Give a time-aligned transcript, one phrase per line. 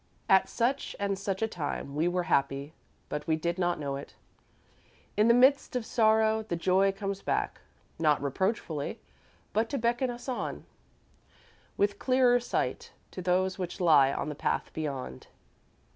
[0.27, 2.73] At such and such a time, we were happy,
[3.07, 4.15] but we did not know it.
[5.15, 7.61] In the midst of sorrow, the joy comes back,
[7.99, 8.99] not reproachfully,
[9.53, 10.65] but to beckon us on,
[11.77, 15.27] with clearer sight, to those which lie on the path beyond.